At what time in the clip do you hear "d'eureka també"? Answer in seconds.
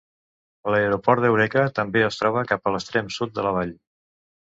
1.27-2.03